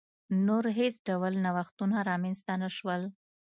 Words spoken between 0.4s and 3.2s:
نور هېڅ ډول نوښتونه رامنځته نه شول.